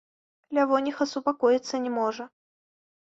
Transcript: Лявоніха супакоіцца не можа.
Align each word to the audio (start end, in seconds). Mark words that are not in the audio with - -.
Лявоніха 0.57 1.05
супакоіцца 1.11 1.75
не 1.83 1.91
можа. 1.99 2.25